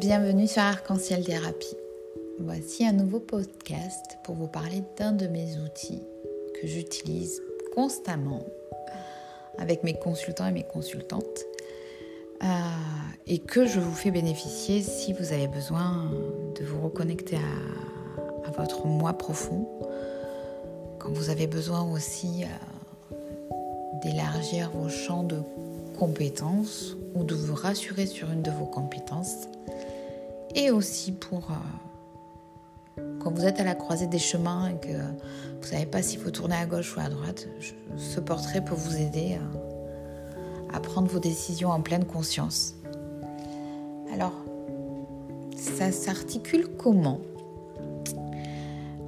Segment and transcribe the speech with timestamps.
[0.00, 1.76] bienvenue sur Arc-en-Ciel Thérapie.
[2.38, 6.02] Voici un nouveau podcast pour vous parler d'un de mes outils
[6.58, 7.42] que j'utilise
[7.74, 8.42] constamment
[9.58, 11.44] avec mes consultants et mes consultantes
[12.42, 12.46] euh,
[13.26, 16.10] et que je vous fais bénéficier si vous avez besoin
[16.58, 19.68] de vous reconnecter à, votre moi profond,
[20.98, 23.16] quand vous avez besoin aussi euh,
[24.02, 25.42] d'élargir vos champs de
[25.98, 29.46] compétences ou de vous rassurer sur une de vos compétences
[30.54, 35.60] et aussi pour euh, quand vous êtes à la croisée des chemins et que vous
[35.60, 37.48] ne savez pas s'il faut tourner à gauche ou à droite,
[37.96, 39.38] ce portrait peut vous aider
[40.72, 42.74] à, prendre vos décisions en pleine conscience.
[44.12, 44.32] Alors,
[45.56, 47.20] ça s'articule comment?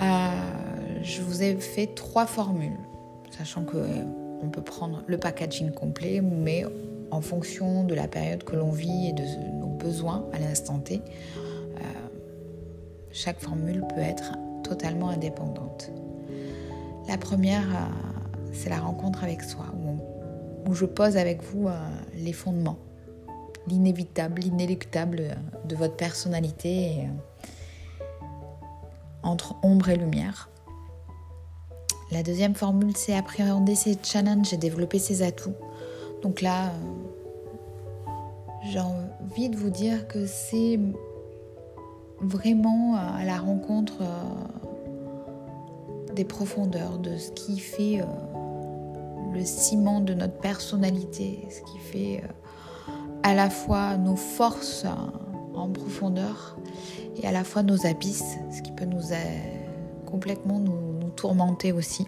[0.00, 0.30] Euh,
[1.02, 2.78] Je vous ai fait trois formules,
[3.30, 3.76] sachant que
[4.42, 6.64] on peut prendre le packaging complet, mais
[7.16, 9.24] en fonction de la période que l'on vit et de
[9.58, 11.80] nos besoins à l'instant T, euh,
[13.10, 14.32] chaque formule peut être
[14.62, 15.90] totalement indépendante.
[17.08, 19.64] La première, euh, c'est la rencontre avec soi,
[20.66, 21.72] où, je pose avec vous euh,
[22.16, 22.76] les fondements,
[23.66, 27.08] l'inévitable, l'inéluctable de votre personnalité
[29.22, 30.50] entre ombre et lumière.
[32.10, 35.54] La deuxième formule, c'est appréhender ses challenges et développer ses atouts.
[36.22, 38.10] Donc là, euh,
[38.64, 40.78] j'ai envie de vous dire que c'est
[42.20, 44.22] vraiment à la rencontre euh,
[46.14, 48.04] des profondeurs, de ce qui fait euh,
[49.34, 52.22] le ciment de notre personnalité, ce qui fait
[53.22, 54.86] à la fois nos forces
[55.54, 56.56] en profondeur
[57.16, 59.02] et à la fois nos abysses, ce qui peut nous
[60.06, 62.06] complètement nous tourmenter aussi.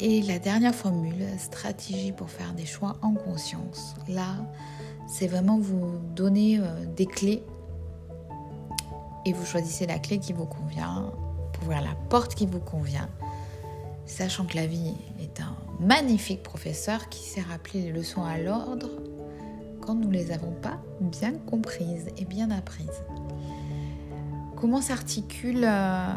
[0.00, 3.94] Et la dernière formule, stratégie pour faire des choix en conscience.
[4.08, 4.36] Là,
[5.06, 7.42] c'est vraiment vous donner euh, des clés
[9.24, 11.12] et vous choisissez la clé qui vous convient
[11.52, 13.08] pour ouvrir la porte qui vous convient,
[14.04, 18.90] sachant que la vie est un magnifique professeur qui sait rappeler les leçons à l'ordre
[19.80, 23.02] quand nous ne les avons pas bien comprises et bien apprises.
[24.56, 26.12] Comment s'articule euh,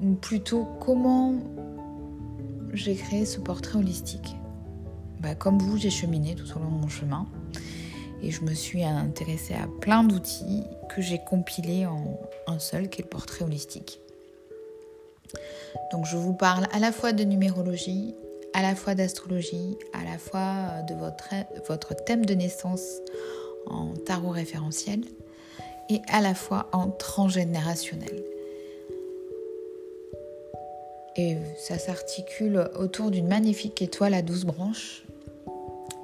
[0.00, 1.34] ou plutôt comment
[2.72, 4.36] j'ai créé ce portrait holistique.
[5.20, 7.26] Bah, comme vous, j'ai cheminé tout au long de mon chemin
[8.22, 13.00] et je me suis intéressée à plein d'outils que j'ai compilés en un seul, qui
[13.00, 14.00] est le portrait holistique.
[15.92, 18.14] Donc je vous parle à la fois de numérologie,
[18.54, 21.28] à la fois d'astrologie, à la fois de votre,
[21.68, 23.00] votre thème de naissance
[23.66, 25.02] en tarot référentiel
[25.90, 28.24] et à la fois en transgénérationnel.
[31.18, 35.04] Et ça s'articule autour d'une magnifique étoile à 12 branches.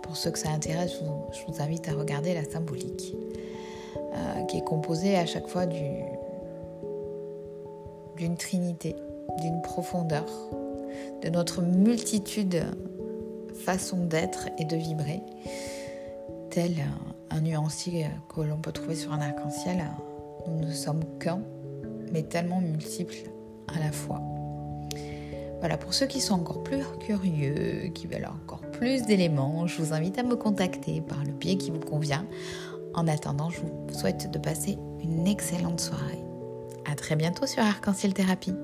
[0.02, 0.98] Pour ceux que ça intéresse,
[1.32, 3.14] je vous, invite à regarder la symbolique,
[3.97, 5.97] euh, qui est composée à chaque fois d'une
[8.36, 8.97] trinité,
[9.41, 10.26] d'une profondeur,
[11.22, 12.64] de notre multitude
[13.54, 15.22] façon d'être et de vibrer,
[16.50, 16.72] tel
[17.31, 19.84] un nuancier que l'on peut trouver sur un arc-en-ciel.
[20.48, 21.41] Nous ne sommes qu'un,
[22.12, 23.31] mais tellement multiples
[23.69, 24.20] à la fois.
[25.60, 29.94] Voilà, pour ceux qui sont encore plus curieux, qui veulent encore plus d'éléments, je vous
[29.94, 32.27] invite à me contacter par le biais qui vous convient.
[32.94, 36.22] En attendant, je vous souhaite de passer une excellente soirée.
[36.91, 38.55] À très bientôt sur Arc-en-Ciel Thérapie.